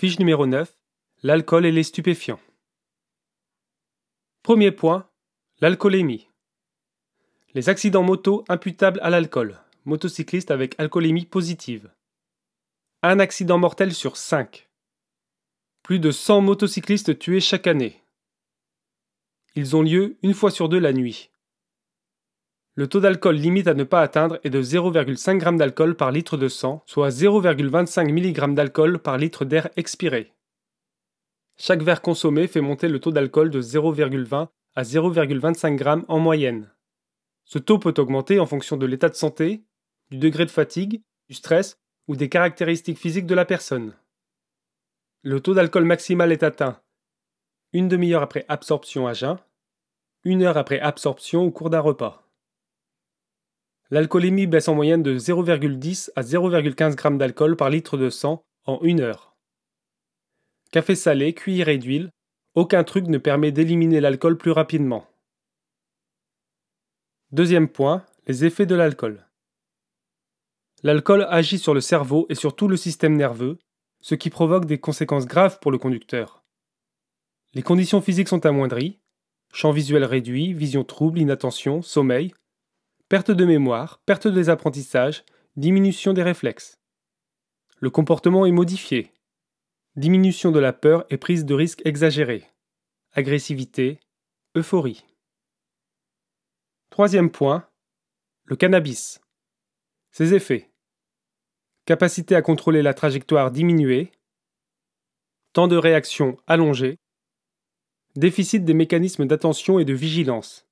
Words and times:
Fiche 0.00 0.20
numéro 0.20 0.46
9. 0.46 0.72
L'alcool 1.24 1.66
et 1.66 1.72
les 1.72 1.82
stupéfiants. 1.82 2.38
Premier 4.44 4.70
point. 4.70 5.10
L'alcoolémie. 5.60 6.28
Les 7.54 7.68
accidents 7.68 8.04
moto 8.04 8.44
imputables 8.48 9.00
à 9.02 9.10
l'alcool. 9.10 9.58
Motocycliste 9.86 10.52
avec 10.52 10.78
alcoolémie 10.78 11.26
positive. 11.26 11.90
Un 13.02 13.18
accident 13.18 13.58
mortel 13.58 13.92
sur 13.92 14.16
5. 14.16 14.68
Plus 15.82 15.98
de 15.98 16.12
100 16.12 16.42
motocyclistes 16.42 17.18
tués 17.18 17.40
chaque 17.40 17.66
année. 17.66 18.00
Ils 19.56 19.74
ont 19.74 19.82
lieu 19.82 20.16
une 20.22 20.34
fois 20.34 20.52
sur 20.52 20.68
deux 20.68 20.78
la 20.78 20.92
nuit. 20.92 21.32
Le 22.78 22.86
taux 22.86 23.00
d'alcool 23.00 23.34
limite 23.34 23.66
à 23.66 23.74
ne 23.74 23.82
pas 23.82 24.02
atteindre 24.02 24.38
est 24.44 24.50
de 24.50 24.62
0,5 24.62 25.42
g 25.42 25.56
d'alcool 25.56 25.96
par 25.96 26.12
litre 26.12 26.36
de 26.36 26.46
sang, 26.46 26.84
soit 26.86 27.08
0,25 27.08 28.12
mg 28.12 28.54
d'alcool 28.54 29.00
par 29.00 29.18
litre 29.18 29.44
d'air 29.44 29.68
expiré. 29.74 30.32
Chaque 31.56 31.82
verre 31.82 32.02
consommé 32.02 32.46
fait 32.46 32.60
monter 32.60 32.86
le 32.86 33.00
taux 33.00 33.10
d'alcool 33.10 33.50
de 33.50 33.60
0,20 33.60 34.46
à 34.76 34.82
0,25 34.84 35.76
g 35.76 36.04
en 36.06 36.18
moyenne. 36.20 36.70
Ce 37.44 37.58
taux 37.58 37.80
peut 37.80 37.94
augmenter 37.98 38.38
en 38.38 38.46
fonction 38.46 38.76
de 38.76 38.86
l'état 38.86 39.08
de 39.08 39.16
santé, 39.16 39.64
du 40.12 40.18
degré 40.18 40.46
de 40.46 40.52
fatigue, 40.52 41.02
du 41.28 41.34
stress 41.34 41.80
ou 42.06 42.14
des 42.14 42.28
caractéristiques 42.28 43.00
physiques 43.00 43.26
de 43.26 43.34
la 43.34 43.44
personne. 43.44 43.92
Le 45.22 45.40
taux 45.40 45.54
d'alcool 45.54 45.82
maximal 45.82 46.30
est 46.30 46.44
atteint 46.44 46.80
une 47.72 47.88
demi-heure 47.88 48.22
après 48.22 48.44
absorption 48.46 49.08
à 49.08 49.14
jeun, 49.14 49.36
une 50.22 50.44
heure 50.44 50.58
après 50.58 50.78
absorption 50.78 51.42
au 51.42 51.50
cours 51.50 51.70
d'un 51.70 51.80
repas. 51.80 52.27
L'alcoolémie 53.90 54.46
baisse 54.46 54.68
en 54.68 54.74
moyenne 54.74 55.02
de 55.02 55.18
0,10 55.18 56.10
à 56.14 56.22
0,15 56.22 57.00
g 57.00 57.16
d'alcool 57.16 57.56
par 57.56 57.70
litre 57.70 57.96
de 57.96 58.10
sang 58.10 58.44
en 58.66 58.80
une 58.82 59.00
heure. 59.00 59.34
Café 60.70 60.94
salé, 60.94 61.32
cuillerée 61.32 61.78
d'huile, 61.78 62.10
aucun 62.54 62.84
truc 62.84 63.06
ne 63.06 63.16
permet 63.16 63.50
d'éliminer 63.50 64.00
l'alcool 64.00 64.36
plus 64.36 64.50
rapidement. 64.50 65.06
Deuxième 67.32 67.68
point, 67.68 68.04
les 68.26 68.44
effets 68.44 68.66
de 68.66 68.74
l'alcool. 68.74 69.26
L'alcool 70.82 71.26
agit 71.30 71.58
sur 71.58 71.72
le 71.72 71.80
cerveau 71.80 72.26
et 72.28 72.34
sur 72.34 72.54
tout 72.54 72.68
le 72.68 72.76
système 72.76 73.16
nerveux, 73.16 73.58
ce 74.00 74.14
qui 74.14 74.28
provoque 74.28 74.66
des 74.66 74.78
conséquences 74.78 75.26
graves 75.26 75.58
pour 75.60 75.72
le 75.72 75.78
conducteur. 75.78 76.44
Les 77.54 77.62
conditions 77.62 78.02
physiques 78.02 78.28
sont 78.28 78.44
amoindries, 78.44 78.98
champ 79.52 79.72
visuel 79.72 80.04
réduit, 80.04 80.52
vision 80.52 80.84
trouble, 80.84 81.18
inattention, 81.18 81.80
sommeil, 81.80 82.34
perte 83.08 83.30
de 83.30 83.44
mémoire, 83.44 84.00
perte 84.04 84.28
des 84.28 84.50
apprentissages, 84.50 85.24
diminution 85.56 86.12
des 86.12 86.22
réflexes. 86.22 86.78
Le 87.78 87.90
comportement 87.90 88.44
est 88.44 88.52
modifié. 88.52 89.12
Diminution 89.96 90.52
de 90.52 90.58
la 90.58 90.72
peur 90.72 91.06
et 91.10 91.16
prise 91.16 91.44
de 91.44 91.54
risque 91.54 91.80
exagérée. 91.86 92.44
Agressivité, 93.12 93.98
euphorie. 94.56 95.06
Troisième 96.90 97.30
point, 97.30 97.66
le 98.44 98.56
cannabis. 98.56 99.20
Ses 100.10 100.34
effets. 100.34 100.70
Capacité 101.86 102.34
à 102.34 102.42
contrôler 102.42 102.82
la 102.82 102.92
trajectoire 102.92 103.50
diminuée. 103.50 104.12
Temps 105.54 105.68
de 105.68 105.76
réaction 105.76 106.36
allongé. 106.46 106.98
Déficit 108.16 108.64
des 108.64 108.74
mécanismes 108.74 109.26
d'attention 109.26 109.78
et 109.78 109.84
de 109.86 109.94
vigilance. 109.94 110.67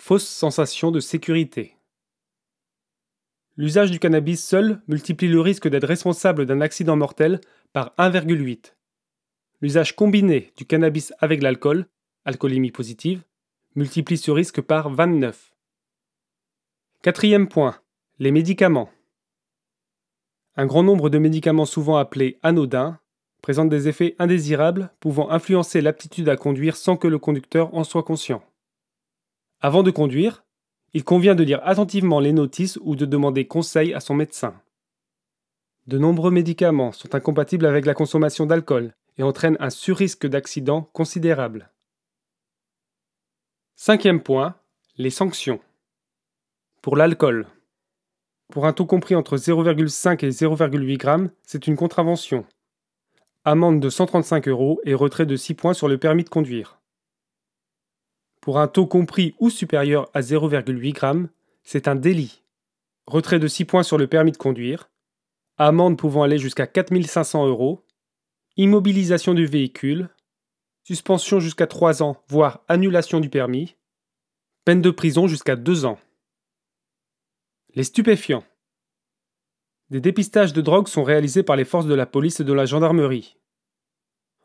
Fausse 0.00 0.28
sensation 0.28 0.90
de 0.90 1.00
sécurité. 1.00 1.76
L'usage 3.56 3.90
du 3.90 3.98
cannabis 3.98 4.42
seul 4.42 4.80
multiplie 4.86 5.28
le 5.28 5.40
risque 5.40 5.68
d'être 5.68 5.86
responsable 5.86 6.46
d'un 6.46 6.60
accident 6.60 6.96
mortel 6.96 7.40
par 7.72 7.94
1,8. 7.98 8.74
L'usage 9.60 9.96
combiné 9.96 10.52
du 10.56 10.64
cannabis 10.64 11.12
avec 11.18 11.42
l'alcool, 11.42 11.86
alcoolémie 12.24 12.70
positive, 12.70 13.24
multiplie 13.74 14.16
ce 14.16 14.30
risque 14.30 14.60
par 14.60 14.88
29. 14.88 15.52
Quatrième 17.02 17.48
point, 17.48 17.80
les 18.20 18.30
médicaments. 18.30 18.90
Un 20.54 20.66
grand 20.66 20.84
nombre 20.84 21.10
de 21.10 21.18
médicaments 21.18 21.66
souvent 21.66 21.96
appelés 21.96 22.38
anodins 22.44 23.00
présentent 23.42 23.68
des 23.68 23.88
effets 23.88 24.14
indésirables 24.20 24.90
pouvant 25.00 25.30
influencer 25.30 25.80
l'aptitude 25.80 26.28
à 26.28 26.36
conduire 26.36 26.76
sans 26.76 26.96
que 26.96 27.08
le 27.08 27.18
conducteur 27.18 27.74
en 27.74 27.82
soit 27.82 28.04
conscient. 28.04 28.42
Avant 29.60 29.82
de 29.82 29.90
conduire, 29.90 30.44
il 30.94 31.04
convient 31.04 31.34
de 31.34 31.42
lire 31.42 31.60
attentivement 31.64 32.20
les 32.20 32.32
notices 32.32 32.78
ou 32.82 32.94
de 32.94 33.04
demander 33.04 33.46
conseil 33.46 33.92
à 33.92 34.00
son 34.00 34.14
médecin. 34.14 34.54
De 35.88 35.98
nombreux 35.98 36.30
médicaments 36.30 36.92
sont 36.92 37.14
incompatibles 37.14 37.66
avec 37.66 37.84
la 37.84 37.94
consommation 37.94 38.46
d'alcool 38.46 38.94
et 39.16 39.22
entraînent 39.22 39.56
un 39.58 39.70
surrisque 39.70 40.26
d'accident 40.26 40.82
considérable. 40.92 41.70
Cinquième 43.74 44.22
point, 44.22 44.54
les 44.96 45.10
sanctions. 45.10 45.60
Pour 46.80 46.96
l'alcool. 46.96 47.48
Pour 48.52 48.66
un 48.66 48.72
taux 48.72 48.86
compris 48.86 49.14
entre 49.14 49.36
0,5 49.36 50.24
et 50.24 50.30
0,8 50.30 51.02
g, 51.02 51.30
c'est 51.42 51.66
une 51.66 51.76
contravention. 51.76 52.46
Amende 53.44 53.80
de 53.80 53.90
135 53.90 54.46
euros 54.48 54.80
et 54.84 54.94
retrait 54.94 55.26
de 55.26 55.36
6 55.36 55.54
points 55.54 55.74
sur 55.74 55.88
le 55.88 55.98
permis 55.98 56.24
de 56.24 56.28
conduire. 56.28 56.77
Pour 58.48 58.60
un 58.60 58.66
taux 58.66 58.86
compris 58.86 59.34
ou 59.40 59.50
supérieur 59.50 60.08
à 60.14 60.22
0,8 60.22 60.98
g, 60.98 61.28
c'est 61.64 61.86
un 61.86 61.94
délit. 61.94 62.42
Retrait 63.06 63.38
de 63.38 63.46
6 63.46 63.66
points 63.66 63.82
sur 63.82 63.98
le 63.98 64.06
permis 64.06 64.32
de 64.32 64.38
conduire, 64.38 64.88
amende 65.58 65.98
pouvant 65.98 66.22
aller 66.22 66.38
jusqu'à 66.38 66.66
4500 66.66 67.46
euros, 67.46 67.84
immobilisation 68.56 69.34
du 69.34 69.44
véhicule, 69.44 70.08
suspension 70.82 71.40
jusqu'à 71.40 71.66
3 71.66 72.02
ans, 72.02 72.24
voire 72.28 72.64
annulation 72.68 73.20
du 73.20 73.28
permis, 73.28 73.76
peine 74.64 74.80
de 74.80 74.90
prison 74.90 75.26
jusqu'à 75.26 75.54
2 75.54 75.84
ans. 75.84 75.98
Les 77.74 77.84
stupéfiants. 77.84 78.44
Des 79.90 80.00
dépistages 80.00 80.54
de 80.54 80.62
drogue 80.62 80.88
sont 80.88 81.04
réalisés 81.04 81.42
par 81.42 81.56
les 81.56 81.66
forces 81.66 81.84
de 81.84 81.94
la 81.94 82.06
police 82.06 82.40
et 82.40 82.44
de 82.44 82.54
la 82.54 82.64
gendarmerie. 82.64 83.36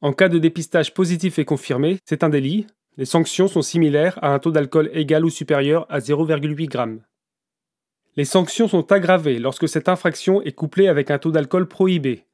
En 0.00 0.12
cas 0.12 0.28
de 0.28 0.38
dépistage 0.38 0.94
positif 0.94 1.40
et 1.40 1.44
confirmé, 1.44 1.98
c'est 2.04 2.22
un 2.22 2.28
délit, 2.28 2.68
les 2.98 3.04
sanctions 3.04 3.46
sont 3.46 3.62
similaires 3.62 4.18
à 4.22 4.34
un 4.34 4.40
taux 4.40 4.50
d'alcool 4.50 4.90
égal 4.92 5.24
ou 5.24 5.30
supérieur 5.30 5.86
à 5.88 6.00
0,8 6.00 6.72
g. 6.72 7.00
Les 8.16 8.24
sanctions 8.24 8.66
sont 8.66 8.90
aggravées 8.90 9.38
lorsque 9.38 9.68
cette 9.68 9.88
infraction 9.88 10.42
est 10.42 10.52
couplée 10.52 10.88
avec 10.88 11.12
un 11.12 11.18
taux 11.18 11.30
d'alcool 11.30 11.68
prohibé. 11.68 12.26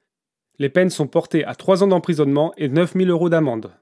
Les 0.58 0.70
peines 0.70 0.88
sont 0.88 1.06
portées 1.06 1.44
à 1.44 1.54
3 1.54 1.84
ans 1.84 1.88
d'emprisonnement 1.88 2.54
et 2.56 2.70
9000 2.70 3.10
euros 3.10 3.28
d'amende. 3.28 3.72